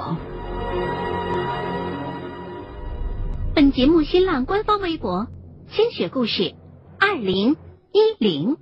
[0.00, 0.16] 房。
[3.54, 5.26] 本节目新浪官方微博：
[5.68, 6.54] 千雪故事
[6.98, 7.56] 二零
[7.92, 8.56] 一零。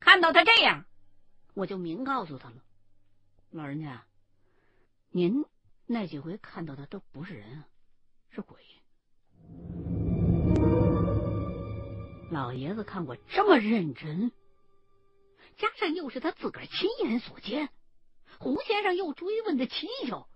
[0.00, 0.84] 看到他这样，
[1.54, 2.56] 我就明告诉他了
[3.50, 4.04] ：“老人家，
[5.10, 5.46] 您
[5.86, 7.64] 那几回看到的都不是人，
[8.28, 8.58] 是鬼。”
[12.30, 14.30] 老爷子看我这么认真，
[15.56, 17.68] 加上又是他自个儿亲眼所见，
[18.38, 20.26] 胡先生又追问的蹊跷，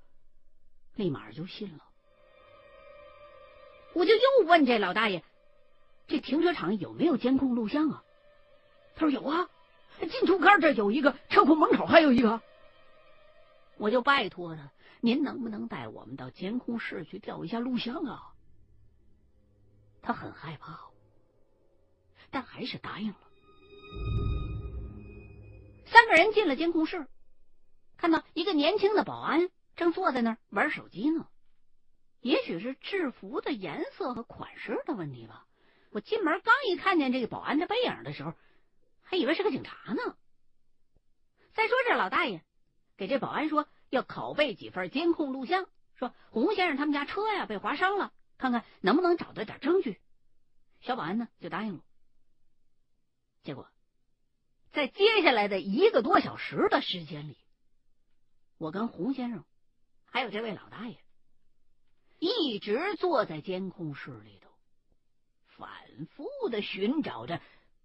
[0.95, 1.85] 立马就信了。
[3.95, 5.25] 我就又问这老大爷
[6.07, 8.05] ：“这停车场有没有监控录像啊？”
[8.95, 9.49] 他说：“有啊，
[9.99, 12.41] 进出口这有一个，车库门口还有一个。”
[13.79, 18.35] 我就拜托他：“您能不能带我们到监控室去调一下录像啊？”
[20.03, 20.81] 他很害怕。
[22.31, 23.28] 但还是答应了。
[25.91, 27.06] 三个人进了监控室，
[27.97, 31.28] 看到一个年轻的保安正坐在那儿玩手机呢。
[32.20, 35.47] 也许是制服的颜色和款式的问题吧。
[35.91, 38.34] 我进门刚一看见这个保安的背影的时候，
[39.03, 40.17] 还以为是个警察呢。
[41.55, 42.42] 再说这老大爷
[42.97, 49.98] 给这保安说要拷贝几份监控录像，说洪先生他们家车呀被划伤了，看看能不能找到点证据。
[50.80, 51.80] 小保安呢就答应了。
[53.42, 53.69] 结果，
[54.72, 57.36] 在接下来的一个多小时的时间里，
[58.58, 59.44] 我跟洪先生
[60.05, 60.97] 还有这位老大爷
[62.19, 64.50] 一直坐在监控室里头，
[65.46, 65.70] 反
[66.11, 67.41] 复的寻找着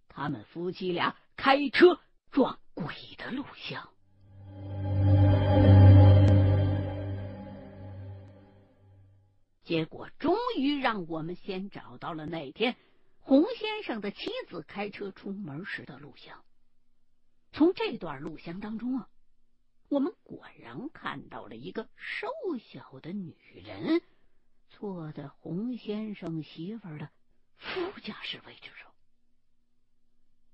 [0.08, 2.00] 他们夫妻俩开车
[2.32, 3.90] 撞鬼的录像。
[9.64, 12.76] 结果，终于让我们先找到了那天。
[13.22, 16.44] 洪先生的妻子开车出门时的录像，
[17.54, 19.08] 从这段录像当中啊，
[19.88, 24.02] 我们果然看到了一个瘦小的女人
[24.70, 27.10] 坐在洪先生媳妇的
[27.58, 28.92] 副驾驶位置上，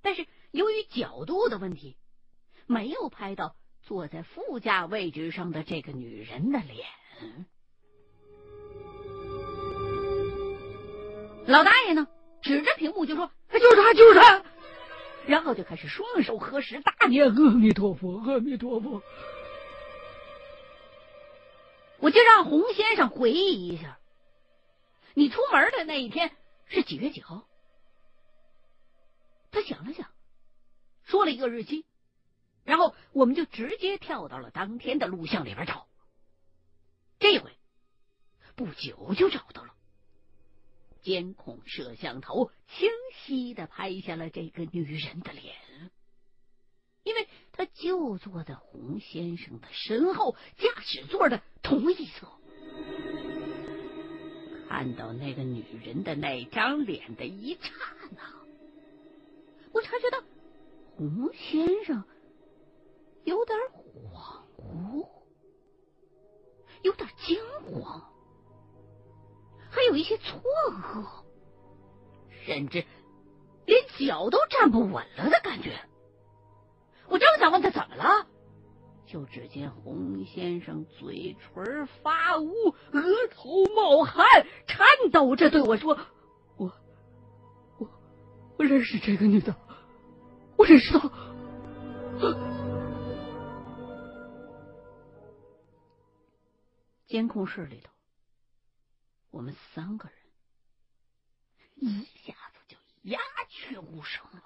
[0.02, 1.96] 但是由于角度的问题，
[2.68, 6.86] 没有拍到坐在副驾位置上的这个女人的脸。
[11.48, 12.08] 老大爷呢？
[12.42, 14.44] 指着屏幕就说：“就是他，就是他。”
[15.30, 19.04] 然后就开始双手合十，大念阿弥陀佛，阿弥陀佛。
[22.00, 24.00] 我就让洪先生回忆一下，
[25.14, 26.36] 你出门的那一天
[26.66, 27.48] 是几月几号？
[29.52, 30.10] 他想了想，
[31.04, 31.86] 说了一个日期，
[32.64, 35.86] 然后我们就直接跳到了当天的录像里边找。
[37.20, 37.56] 这回
[38.56, 39.76] 不久就找到了。
[41.02, 45.56] 监控摄像头清晰的拍下了这个女人的脸，
[47.04, 52.28] 因为她就坐在洪先生的身后驾驶座的同一侧。
[54.68, 57.72] 看到那个女人的那张脸的一刹
[58.12, 58.22] 那，
[59.74, 60.24] 我察觉到
[60.96, 62.04] 洪先生
[63.24, 63.58] 有点
[64.14, 65.08] 恍惚，
[66.84, 67.42] 有点惊
[67.82, 68.09] 慌。
[69.80, 70.42] 还有一些错
[70.74, 71.06] 愕，
[72.46, 72.84] 甚至
[73.66, 75.80] 连脚都站不稳了的感觉。
[77.08, 78.28] 我正想问他怎么了，
[79.06, 82.52] 就只见洪先生嘴唇发乌，
[82.92, 83.02] 额
[83.32, 84.26] 头冒汗，
[84.68, 85.98] 颤抖着对我说
[86.60, 86.70] ：“我，
[87.78, 87.88] 我，
[88.58, 89.56] 我认识这个女的，
[90.58, 91.10] 我认识她。”
[97.08, 97.94] 监控室里头。
[99.32, 100.18] 我们三个人
[101.76, 103.20] 一下子就鸦
[103.50, 104.44] 雀无声了，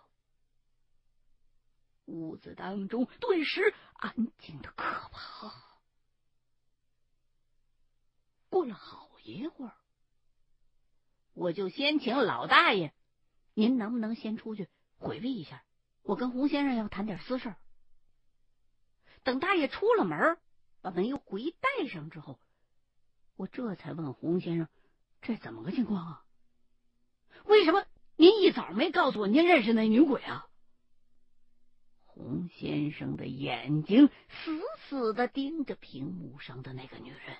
[2.05, 5.53] 屋子当中顿时安静的可怕。
[8.49, 9.73] 过了好一会儿，
[11.33, 12.93] 我就先请老大爷，
[13.53, 15.63] 您能不能先出去回避一下？
[16.01, 17.55] 我跟洪先生要谈点私事。
[19.23, 20.37] 等大爷出了门，
[20.81, 22.39] 把门又回带上之后。
[23.35, 24.67] 我这才问洪先生
[25.21, 26.23] ：“这怎么个情况啊？
[27.45, 27.85] 为什么
[28.15, 30.47] 您一早没告诉我您认识那女鬼啊？”
[32.05, 37.35] 洪先生的眼睛死死的盯着屏幕上的那个女人，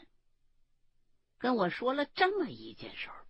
[1.37, 3.25] 跟我说了这么一件事儿：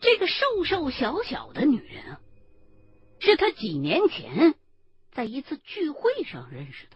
[0.00, 2.20] 这个瘦瘦小小的女人啊，
[3.20, 4.56] 是他几年前
[5.12, 6.95] 在一次聚会上认识的。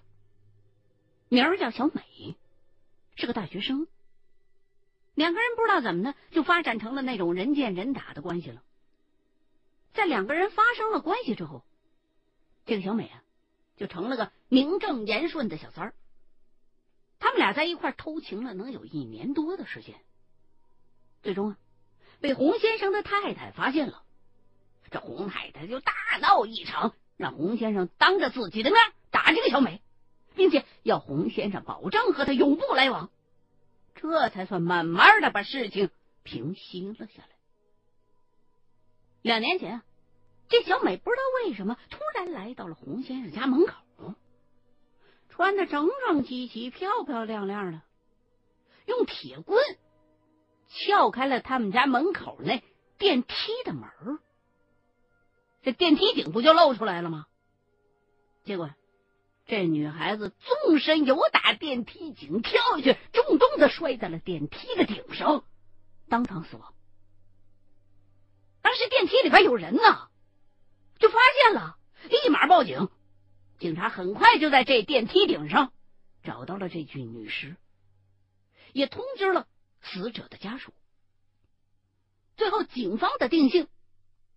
[1.31, 2.35] 名儿叫小美，
[3.15, 3.87] 是个大学生。
[5.15, 8.61] 两个人不知道怎么的，就发展成了那种人见人打的关系了。
[9.95, 11.63] 在两个人发生了关系之后，
[12.67, 13.23] 这个小美啊，
[13.77, 15.95] 就成了个名正言顺的小三儿。
[17.21, 19.95] 他们俩在一块偷情了，能有一年多的时间。
[21.23, 21.59] 最终啊，
[22.21, 24.03] 被洪先生的太太发现了。
[24.91, 28.81] 这洪太太就大闹一场，让洪先生当着自己的面
[29.13, 29.81] 打这个小美，
[30.35, 33.11] 并且要洪先生保证和他永不来往，
[33.95, 35.91] 这才算慢慢的把事情
[36.23, 37.29] 平息了下来。
[39.23, 39.83] 两年前，
[40.49, 43.75] 这小美不知道为什么突然来到了洪先生家门口，
[45.29, 47.83] 穿的整整齐齐、漂漂亮亮的，
[48.87, 49.63] 用铁棍
[50.69, 52.63] 撬开了他们家门口那
[52.97, 53.35] 电梯
[53.65, 53.91] 的门
[55.63, 57.27] 这电梯井不就露出来了吗？
[58.45, 58.71] 结果，
[59.51, 65.45] 这女孩子纵身由打电梯井跳下去，重重的摔在了电梯的顶上，
[66.09, 66.73] 当场死亡。
[68.63, 70.09] 当时电梯里边有人呢，
[71.01, 71.77] 就发现了，
[72.09, 72.91] 立马报警。
[73.59, 75.73] 警察很快就在这电梯顶上
[76.23, 77.57] 找到了这具女尸，
[78.73, 79.49] 也通知了
[79.83, 80.73] 死者的家属。
[82.37, 83.67] 最后，警方的定性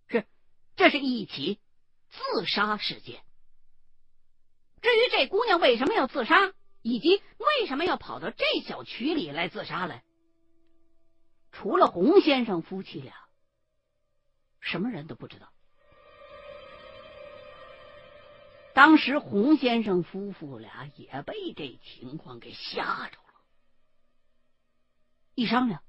[0.08, 0.26] 是。
[0.74, 1.60] 这是一起
[2.10, 3.23] 自杀事件。
[4.84, 6.52] 至于这姑娘为什么要自杀，
[6.82, 10.04] 以及为什么要跑到这小区里来自杀来，
[11.52, 13.14] 除了洪先生夫妻俩，
[14.60, 15.50] 什么人都不知道。
[18.74, 23.40] 当时洪先生夫妇俩也被这情况给吓着了，
[25.34, 25.82] 一商量，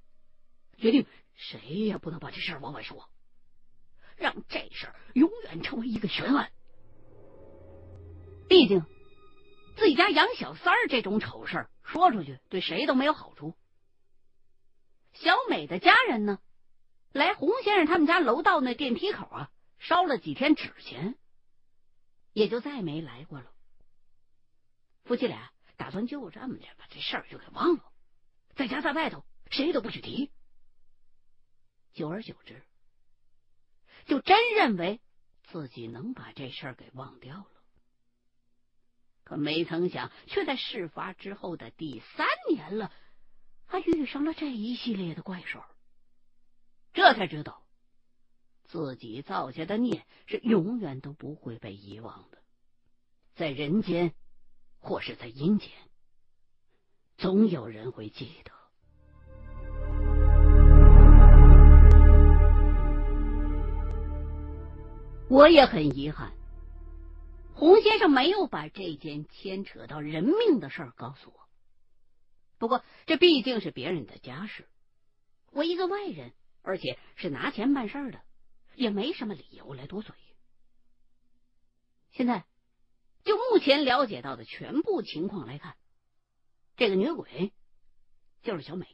[0.78, 3.10] 决定谁也不能把这事儿往外说。
[4.16, 6.50] 让这事儿永远成为一个悬案。
[8.48, 8.86] 毕竟，
[9.76, 13.56] 自己家养小三儿这种丑事儿说出去，对谁都没有好处。
[15.14, 16.40] 小美的家人呢，
[17.12, 21.16] 来洪先生他们家楼道那电梯口啊，烧了几天纸钱，
[22.34, 23.52] 也就再没来过了。
[25.04, 27.84] 夫妻俩打算就这么着把这事儿就给忘了，
[28.56, 30.32] 在家在外头谁都不许提。
[31.94, 32.62] 久而久之。
[34.06, 35.02] 就真认为
[35.46, 37.55] 自己能把这事儿给忘掉了，
[39.26, 42.92] 可没曾想，却在事发之后的第三年了，
[43.66, 45.58] 还遇上了这一系列的怪事。
[46.94, 47.64] 这才知道，
[48.66, 52.38] 自己造下的孽是永远都不会被遗忘的，
[53.34, 54.14] 在人间
[54.80, 55.72] 或是在阴间，
[57.18, 58.52] 总有人会记得。
[65.28, 66.32] 我也很遗憾，
[67.56, 71.40] 洪先生没有把这件牵扯到人命的事儿告诉我。
[72.58, 74.68] 不过这毕竟是别人的家事，
[75.52, 78.22] 我一个外人，而且是拿钱办事儿的，
[78.76, 80.14] 也没什么理由来多嘴。
[82.12, 82.46] 现在
[83.24, 85.78] 就目前了解到的全部情况来看，
[86.76, 87.54] 这个女鬼
[88.44, 88.86] 就是小美，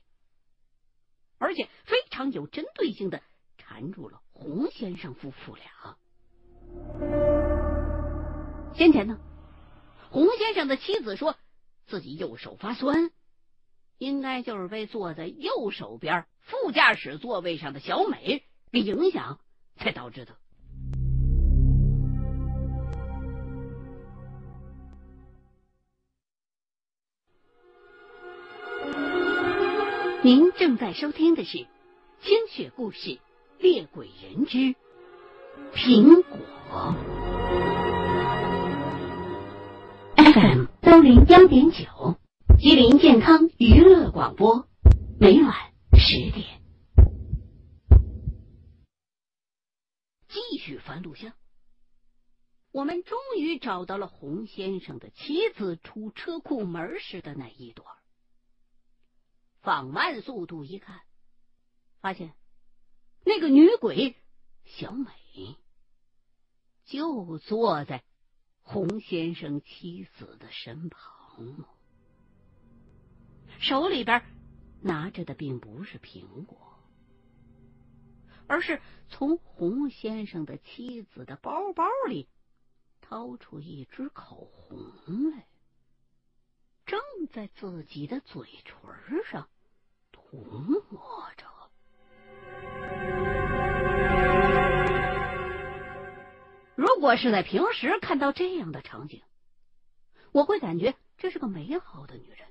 [1.40, 3.24] 而且非常有针对性的
[3.58, 5.98] 缠住了洪先生夫妇俩。
[8.74, 9.20] 先前呢，
[10.10, 11.36] 洪先生的妻子说
[11.88, 13.12] 自己右手发酸，
[13.98, 19.40] 应该就是被坐在右手边副驾驶座位上的小美给影响
[19.76, 20.36] 才导致的。
[30.24, 31.58] 您正在收听的是
[32.22, 33.10] 《清雪故事·
[33.60, 34.76] 猎鬼人之
[35.74, 36.40] 苹果》。
[40.34, 42.18] FM 幺零幺点九，
[42.58, 44.66] 吉林健康娱乐广播，
[45.20, 46.62] 每晚十点。
[50.30, 51.34] 继续翻录像，
[52.72, 57.86] 我们终于找到了洪先生的妻子出车库门时的那一段。
[59.62, 61.02] 放慢速度一看，
[62.00, 62.32] 发现
[63.26, 64.16] 那个女鬼
[64.64, 65.10] 小美。
[66.86, 68.04] 就坐在
[68.64, 71.66] 洪先生妻子的身旁，
[73.60, 74.24] 手里边
[74.82, 76.80] 拿着的并不是苹果，
[78.48, 82.30] 而是从洪先生的妻子的包包里
[83.02, 85.46] 掏出一支口红来，
[86.86, 87.00] 正
[87.34, 89.50] 在自己的嘴唇上
[90.14, 91.51] 涂抹着。
[97.02, 99.24] 果是在平时看到这样的场景，
[100.32, 102.48] 我会感觉这是个美好的女人。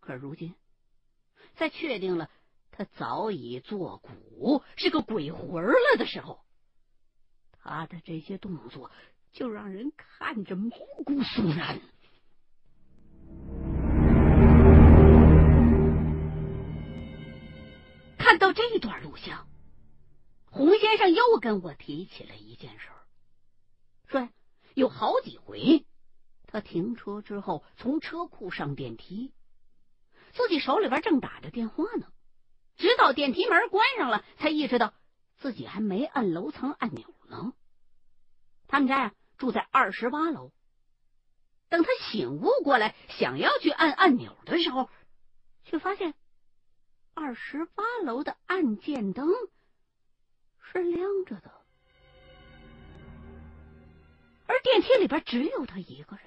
[0.00, 0.54] 可如今，
[1.54, 2.28] 在确定了
[2.72, 6.40] 她早已作古是个鬼魂了的时候，
[7.52, 8.90] 他的这些动作
[9.32, 10.70] 就让人看着毛
[11.06, 11.80] 骨悚然。
[18.18, 19.46] 看到这段录像，
[20.50, 22.88] 洪先生又跟我提起了一件事，
[24.74, 25.86] 有好几回，
[26.46, 29.32] 他停车之后从车库上电梯，
[30.32, 32.06] 自己手里边正打着电话呢，
[32.76, 34.92] 直到电梯门关上了，才意识到
[35.38, 37.52] 自己还没按楼层按钮呢。
[38.66, 40.52] 他们家呀住在二十八楼，
[41.68, 44.90] 等他醒悟过来，想要去按按钮的时候，
[45.64, 46.14] 却发现。
[47.16, 49.28] 二十八楼的按键灯
[50.60, 51.63] 是亮着的，
[54.46, 56.24] 而电梯里边只有他一个人。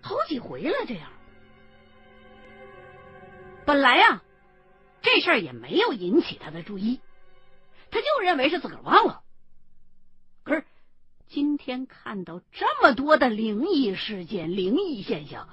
[0.00, 1.10] 好几回了，这样。
[3.64, 4.22] 本来呀，
[5.00, 7.00] 这事儿也没有引起他的注意，
[7.90, 9.22] 他就认为是自个儿忘了。
[10.42, 10.64] 可是
[11.28, 15.48] 今天看到这么多的灵异事件、灵异现象，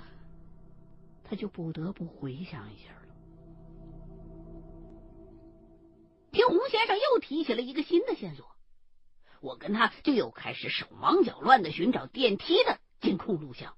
[1.24, 2.98] 他就不得不回想一下了。
[6.33, 8.50] 听洪先生又提起了一个新的线索，
[9.41, 13.75] 我跟他就又开始手忙脚乱的寻找电梯的监控录像。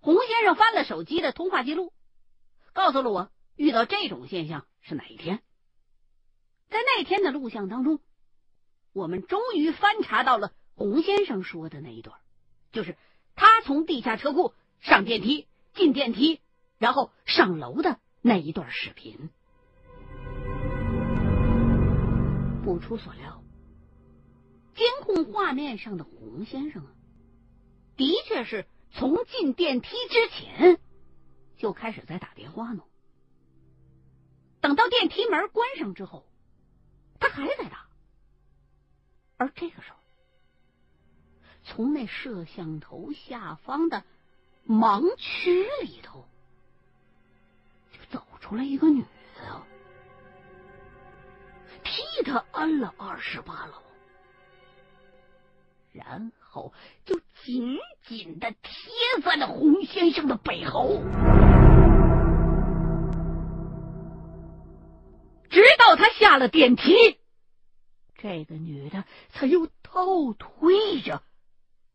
[0.00, 1.92] 洪先生翻了手机的通话记录，
[2.72, 5.40] 告诉了我遇到这种现象是哪一天。
[6.68, 8.00] 在那天的录像当中，
[8.92, 12.18] 我们终于翻查到了洪先生说的那一段，
[12.72, 12.96] 就是
[13.36, 16.40] 他从地下车库上电梯、进电梯，
[16.78, 19.30] 然后上楼的那一段视频。
[22.64, 23.39] 不出所料，
[25.32, 26.92] 画面上的洪先生啊，
[27.96, 30.80] 的确是从进电梯之前
[31.56, 32.82] 就开始在打电话呢。
[34.60, 36.26] 等到电梯门关上之后，
[37.18, 37.86] 他还在打。
[39.36, 39.96] 而这个时候，
[41.62, 44.04] 从那摄像头下方的
[44.66, 46.28] 盲区里头，
[47.92, 49.02] 就走出来一个女
[49.36, 49.62] 的。
[51.82, 53.82] 替他按了二十八楼，
[55.92, 56.72] 然后
[57.04, 61.02] 就紧紧的贴在了洪先生的背后，
[65.48, 67.18] 直到他下了电梯，
[68.16, 71.22] 这个女的才又倒退着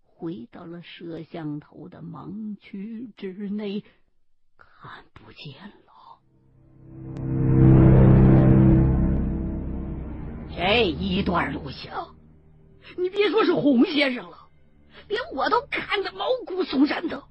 [0.03, 3.83] 回到了摄像头的盲区之内，
[4.57, 5.53] 看不见
[5.85, 6.19] 了。
[10.57, 12.14] 这一段录像，
[12.98, 14.50] 你别说是洪先生了，
[15.08, 17.24] 连我都看得毛骨悚然的。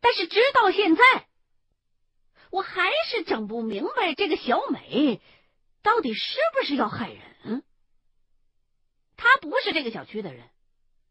[0.00, 1.02] 但是直到现在，
[2.50, 5.20] 我还是整不明白这个小美
[5.82, 7.62] 到底是不是要害人。
[9.16, 10.48] 她不是这个小区的人，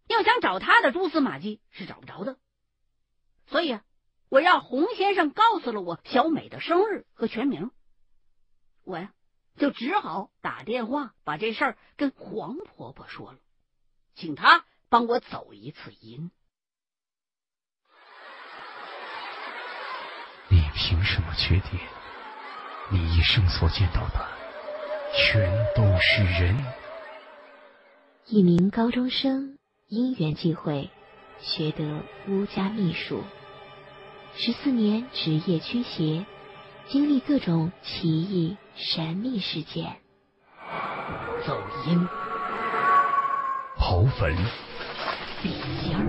[0.08, 2.38] 要想找她的蛛丝马迹是找不着的。
[3.48, 3.84] 所以啊，
[4.30, 7.72] 我让洪先生告诉了我小美的生日和全名。
[8.84, 9.14] 我呀，
[9.62, 13.38] 就只好打电话把这事儿跟黄婆婆说了，
[14.16, 16.32] 请她帮我走一次阴。
[20.50, 21.80] 你凭什么确定
[22.92, 24.28] 你一生所见到的
[25.16, 26.58] 全都是人？
[28.26, 30.90] 一名高中生因缘际会
[31.40, 33.24] 学得巫家秘术，
[34.34, 36.26] 十四年职业驱邪。
[36.90, 39.96] 经历各种奇异神秘事件，
[41.46, 42.08] 走音，
[43.78, 44.36] 刨坟，
[45.42, 46.06] 笔尖儿。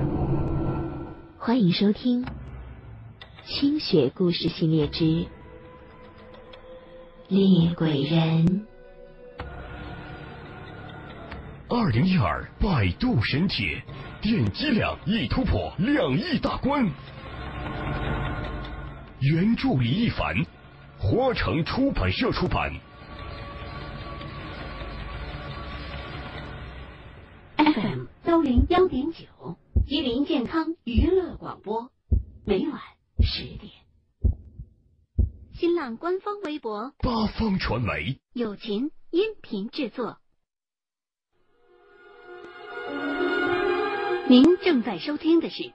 [1.39, 2.25] 欢迎收听
[3.45, 5.27] 《清雪故事系列之
[7.29, 8.47] 猎鬼人》。
[11.69, 13.83] 二零一二百度神帖，
[14.21, 16.89] 点击量已突破两亿大关。
[19.21, 20.35] 原著李一凡。
[21.05, 22.79] 活城出版社出版
[27.57, 29.27] ，FM 幺零幺点九，
[29.85, 31.91] 吉林健康娱乐广播，
[32.47, 32.81] 每晚
[33.21, 33.73] 十点。
[35.53, 40.19] 新浪官方微博，八方传媒，友情音频制作。
[44.29, 45.65] 您正在收听的是《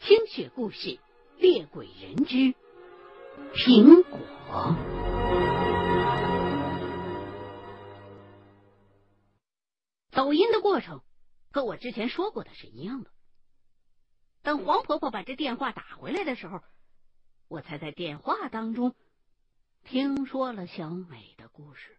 [0.00, 0.88] 清雪故事·
[1.38, 2.54] 猎鬼人之
[3.54, 4.18] 苹果》。
[10.66, 11.00] 过程
[11.52, 13.10] 和我之前说过的是一样的。
[14.42, 16.60] 等黄婆婆把这电话打回来的时候，
[17.46, 18.92] 我才在电话当中
[19.84, 21.96] 听说了小美的故事。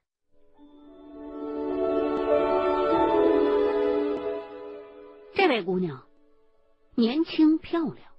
[5.34, 6.06] 这位姑娘
[6.94, 8.12] 年轻漂亮，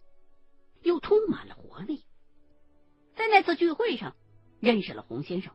[0.81, 2.07] 又充满了活力。
[3.17, 4.17] 在那次聚会上，
[4.61, 5.55] 认识了洪先生。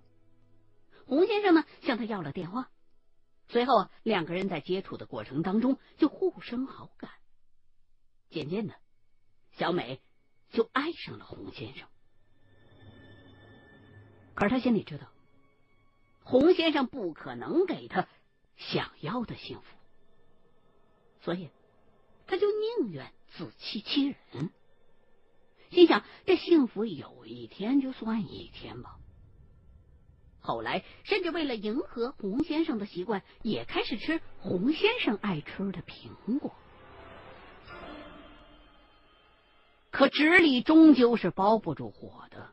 [1.08, 2.70] 洪先生呢，向她要了电话。
[3.50, 7.12] 随后啊，两个人在接触的过程当中就互生好感。
[8.30, 8.74] 渐渐的，
[9.52, 10.02] 小美
[10.52, 11.88] 就爱上了洪先生。
[14.34, 15.08] 可是她心里知道，
[16.24, 18.08] 洪先生不可能给她
[18.56, 19.78] 想要的幸福，
[21.22, 21.52] 所以
[22.26, 24.50] 她就宁愿自欺欺人。
[25.70, 29.00] 心想，这幸福有一天就算一天吧。
[30.46, 36.54] 后来，甚至为了迎合洪先生的习惯，也开始吃洪先生爱吃的苹果。
[39.90, 42.50] 可纸里终究是包不住火的。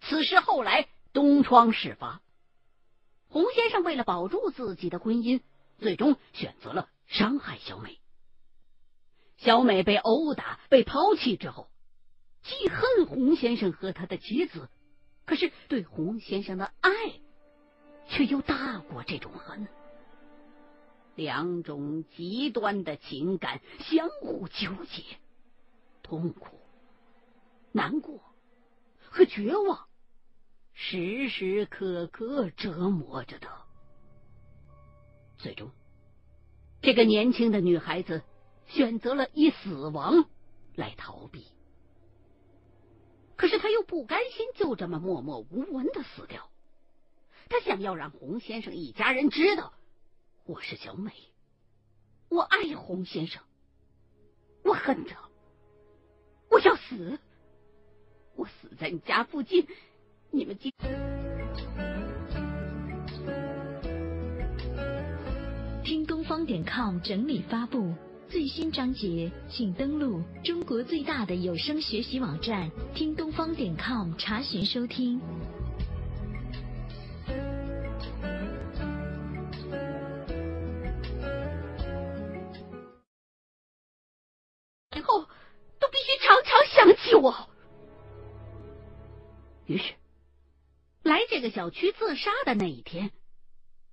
[0.00, 2.22] 此事后来东窗事发，
[3.28, 5.42] 洪先生为了保住自己的婚姻，
[5.78, 7.98] 最终选择了伤害小美。
[9.36, 11.68] 小美被殴打、被抛弃之后。
[12.42, 14.68] 既恨洪先生和他的妻子，
[15.32, 16.90] 可是对洪先生的爱
[18.06, 19.66] 却又大过这种恨。
[21.14, 25.02] 两种极端的情感相互纠结，
[26.02, 26.60] 痛苦、
[27.72, 28.20] 难过
[29.08, 29.86] 和绝望
[30.74, 33.64] 时时刻刻折磨着他。
[35.38, 35.70] 最终，
[36.82, 38.22] 这个年轻的女孩子
[38.66, 40.26] 选择了以死亡
[40.74, 41.46] 来逃避。
[43.36, 46.48] 可是他又不甘心就这么默默无闻的死掉，
[47.48, 49.72] 他想要让洪先生一家人知道
[50.44, 51.12] 我是小美，
[52.28, 53.42] 我爱洪先生，
[54.62, 55.28] 我恨他，
[56.50, 57.18] 我要死，
[58.36, 59.66] 我死在你家附近，
[60.30, 60.72] 你们今
[65.84, 67.94] 听东方点 com 整理发布。
[68.32, 75.20] 最新章节，请登录中国最大的有声学习网站听东方点 com 查询收听。
[84.96, 85.20] 以后
[85.78, 87.50] 都必须常常想起我。
[89.66, 89.92] 于是，
[91.02, 93.10] 来这个小区自杀的那一天，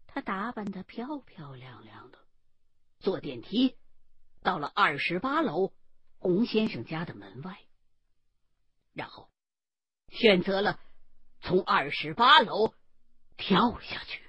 [0.07, 2.17] 他打扮的漂漂亮亮的，
[3.01, 3.75] 坐电梯。
[4.41, 5.73] 到了二十八楼
[6.17, 7.59] 洪先生家的门外，
[8.93, 9.29] 然后
[10.09, 10.79] 选择了
[11.41, 12.73] 从二十八楼
[13.37, 14.23] 跳下去。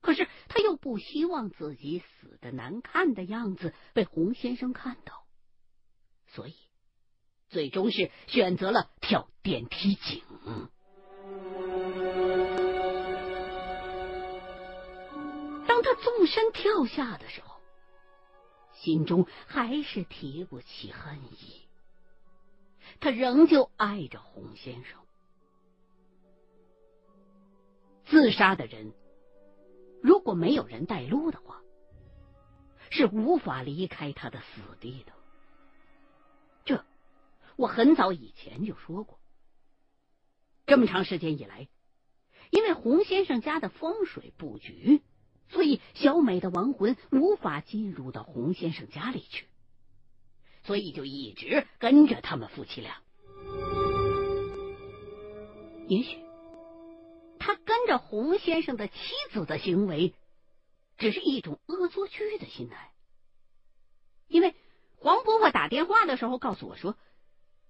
[0.00, 5.26] 可是他又不希望自己死的难看的样子被洪先生看到，
[6.26, 6.56] 所以
[7.48, 10.22] 最终是选择了跳电梯井。
[15.68, 17.51] 当他纵身跳下的时候。
[18.82, 21.62] 心中还是提不起恨意，
[22.98, 24.98] 他仍旧爱着洪先生。
[28.06, 28.92] 自杀的人
[30.02, 31.62] 如果没有人带路的话，
[32.90, 35.12] 是无法离开他的死地的。
[36.64, 36.84] 这
[37.54, 39.20] 我很早以前就说过。
[40.66, 41.68] 这么长时间以来，
[42.50, 45.02] 因为洪先生家的风水布局。
[45.52, 49.44] 所以，小美的亡魂无法进入到洪先生家里去，
[50.64, 53.02] 所以就一直跟着他们夫妻俩。
[55.88, 56.18] 也许，
[57.38, 58.94] 他跟着洪先生的妻
[59.30, 60.14] 子的行为，
[60.96, 62.90] 只是一种恶作剧的心态。
[64.28, 64.54] 因为
[64.96, 66.96] 黄婆婆打电话的时候告诉我说，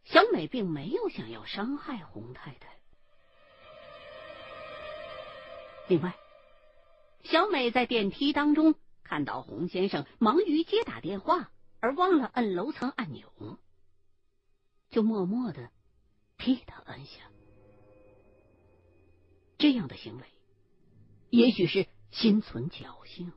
[0.04, 2.76] 小美并没有想要伤害洪太太。
[5.88, 6.14] 另外。
[7.22, 13.58] 小美在电梯当中看到洪先生忙于接打电话，而忘了摁楼层按钮，
[14.90, 15.70] 就默默的
[16.36, 17.20] 替他摁下。
[19.58, 20.24] 这样的行为，
[21.30, 23.32] 也许是心存侥幸，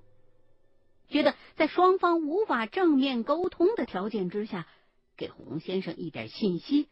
[1.07, 4.67] 觉得在双方无法正面沟通的条件之下，
[5.15, 6.89] 给洪先生一点信息，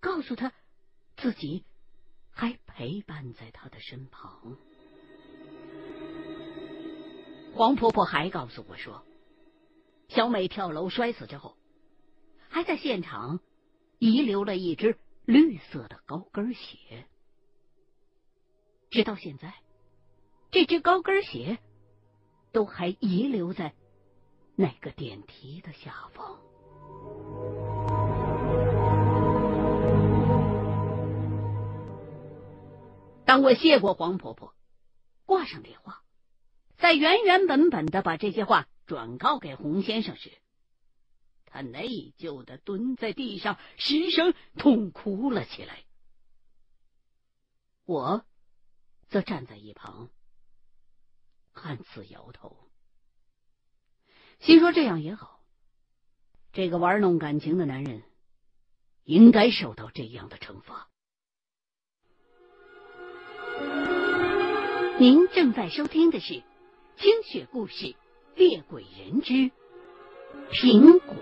[0.00, 0.54] 告诉他
[1.16, 1.64] 自己
[2.30, 4.56] 还陪伴在他的身旁。
[7.54, 9.04] 黄婆婆还告诉我说，
[10.08, 11.56] 小美跳楼摔死之后，
[12.48, 13.40] 还在现场
[13.98, 17.06] 遗留了一只绿色的高跟鞋。
[18.90, 19.54] 直到现在，
[20.50, 21.58] 这只高跟鞋
[22.52, 23.74] 都还遗留在
[24.56, 26.38] 那个电梯的下方。
[33.24, 34.52] 当我谢过黄婆婆，
[35.24, 36.02] 挂上电话，
[36.82, 40.32] 再原原本本的把这些话转告给洪先生时，
[41.46, 41.86] 他内
[42.18, 45.84] 疚的蹲在地上，失声痛哭了起来。
[47.84, 48.26] 我
[49.08, 50.10] 则站在一旁，
[51.52, 52.68] 暗自摇头，
[54.40, 55.40] 心说这样也好。
[56.52, 58.02] 这个玩弄感情的男人，
[59.04, 60.88] 应该受到这样的惩罚。
[64.98, 66.34] 您正在收听的是
[66.96, 67.86] 《清雪故事·
[68.36, 69.50] 猎鬼人之
[70.50, 71.16] 苹果》。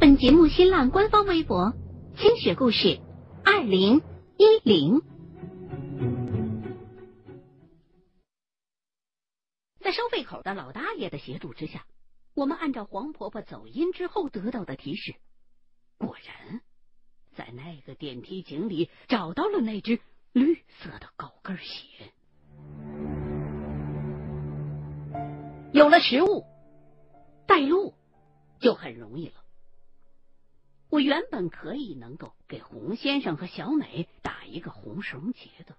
[0.00, 1.74] 本节目新浪官方微博
[2.16, 2.98] “清雪故事
[3.44, 4.00] 二零
[4.38, 5.00] 一零”。
[9.80, 11.86] 在收费口的老大爷的协助之下，
[12.34, 15.14] 我们按照黄婆婆走音之后得到的提示，
[15.96, 16.60] 果然
[17.36, 20.00] 在那个电梯井里找到了那只
[20.36, 22.12] 绿色的高跟鞋。
[25.72, 26.44] 有了食物，
[27.46, 27.94] 带路
[28.58, 29.34] 就很容易了。
[30.90, 35.74] 我原本可以能够给洪先生和小美打一个红绳结的，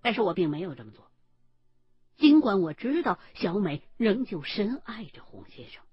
[0.00, 1.10] 但是我并没有这么做。
[2.16, 5.84] 尽管我知道小美仍旧深爱着洪先生，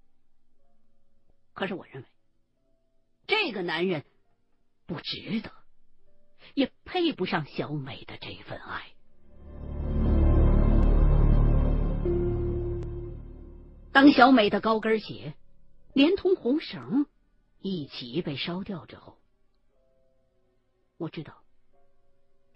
[1.54, 2.08] 可是我认为
[3.28, 4.06] 这个男人
[4.86, 5.52] 不值得，
[6.54, 8.92] 也配不上小美的这份爱。
[13.92, 15.34] 当小美的高跟鞋
[15.94, 17.06] 连同红绳
[17.60, 19.18] 一起被烧掉之后，
[20.98, 21.42] 我知道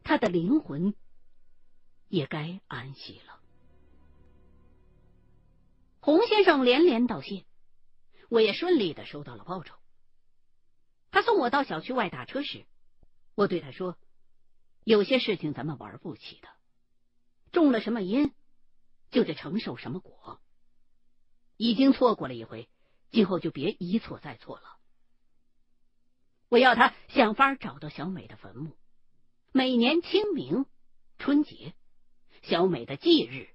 [0.04, 0.94] 她的灵魂
[2.10, 3.40] 也该安息了。
[6.02, 7.46] 洪先生连连道谢，
[8.30, 9.76] 我也顺利的收到了报酬。
[11.12, 12.66] 他送我到小区外打车时，
[13.40, 13.98] 我对他说
[14.84, 16.50] ：“有些事情咱们玩不起的，
[17.54, 18.34] 种了什么因，
[19.12, 20.42] 就得承受什么果。
[21.56, 22.68] 已经错过了一回，
[23.12, 24.76] 今后就别一错再错了。”
[26.52, 28.76] 我要他想法找到小美的坟墓，
[29.54, 30.66] 每年清明、
[31.18, 31.74] 春节、
[32.42, 33.48] 小美的忌日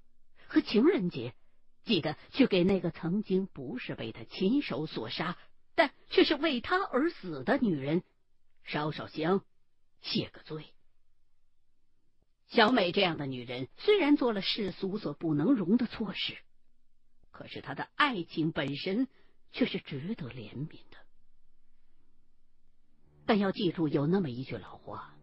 [0.47, 1.35] 和情人节。
[1.83, 5.37] 记得去给那个曾经不是被他亲手所杀，
[5.75, 8.03] 但却是为他而死的女人
[8.63, 9.45] 烧烧香，
[10.05, 10.65] 谢个罪。
[12.47, 16.37] 小美这样的女人，虽然做了世俗所不能容的错事，
[17.31, 19.07] 可是她的爱情本身
[19.51, 20.97] 却是值得怜悯的。
[23.25, 25.15] 但要记住，有那么一句老话：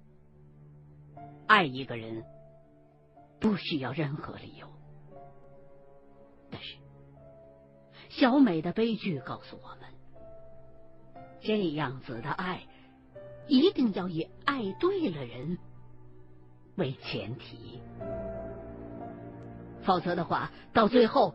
[1.46, 2.24] 爱一个人
[3.40, 4.68] 不需要任何理由。
[6.50, 6.76] 但是，
[8.10, 12.66] 小美的悲剧告诉我们，这样子的爱
[13.48, 15.58] 一定要以爱对了人
[16.76, 17.80] 为前提，
[19.82, 21.34] 否则的话，到最后，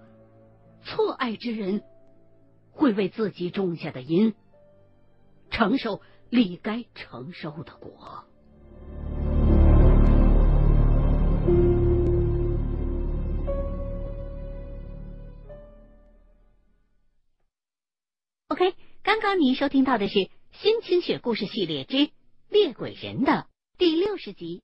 [0.84, 1.84] 错爱之人
[2.72, 4.34] 会为自己种下的因
[5.52, 8.24] 承受理该承受的果。
[18.50, 20.20] OK，刚刚您收听到的是
[20.60, 22.10] 《新清雪故事系列之
[22.50, 23.46] 猎鬼人》的
[23.78, 24.63] 第六十集。